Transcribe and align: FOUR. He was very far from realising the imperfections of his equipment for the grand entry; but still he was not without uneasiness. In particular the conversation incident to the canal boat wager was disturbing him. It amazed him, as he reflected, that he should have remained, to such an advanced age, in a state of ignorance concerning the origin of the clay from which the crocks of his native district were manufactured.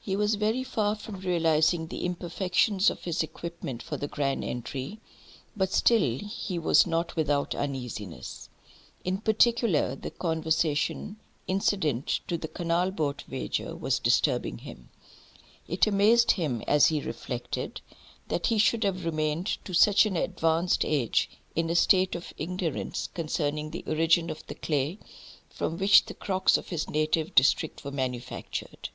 FOUR. 0.00 0.12
He 0.12 0.16
was 0.16 0.36
very 0.36 0.62
far 0.64 0.94
from 0.94 1.20
realising 1.20 1.88
the 1.88 2.06
imperfections 2.06 2.88
of 2.88 3.02
his 3.04 3.22
equipment 3.22 3.82
for 3.82 3.96
the 3.98 4.06
grand 4.08 4.42
entry; 4.44 5.00
but 5.56 5.70
still 5.72 6.18
he 6.20 6.58
was 6.58 6.86
not 6.86 7.14
without 7.14 7.54
uneasiness. 7.54 8.48
In 9.04 9.18
particular 9.18 9.94
the 9.96 10.10
conversation 10.12 11.16
incident 11.48 12.20
to 12.28 12.38
the 12.38 12.46
canal 12.48 12.90
boat 12.92 13.24
wager 13.28 13.74
was 13.76 13.98
disturbing 13.98 14.58
him. 14.58 14.88
It 15.66 15.86
amazed 15.86 16.30
him, 16.30 16.62
as 16.68 16.86
he 16.86 17.02
reflected, 17.02 17.80
that 18.28 18.46
he 18.46 18.56
should 18.56 18.84
have 18.84 19.04
remained, 19.04 19.58
to 19.64 19.74
such 19.74 20.06
an 20.06 20.16
advanced 20.16 20.84
age, 20.86 21.28
in 21.56 21.68
a 21.68 21.74
state 21.74 22.14
of 22.14 22.32
ignorance 22.38 23.08
concerning 23.12 23.72
the 23.72 23.84
origin 23.86 24.30
of 24.30 24.46
the 24.46 24.54
clay 24.54 25.00
from 25.50 25.76
which 25.76 26.06
the 26.06 26.14
crocks 26.14 26.56
of 26.56 26.68
his 26.68 26.88
native 26.88 27.34
district 27.34 27.84
were 27.84 27.90
manufactured. 27.92 28.88